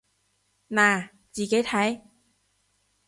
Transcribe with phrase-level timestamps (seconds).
[0.71, 2.01] 嗱，自己睇